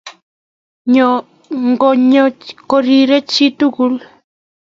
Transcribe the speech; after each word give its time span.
Ngonyo 1.71 2.25
korirei 2.69 3.25
chii 3.31 3.51
tugul 3.57 3.93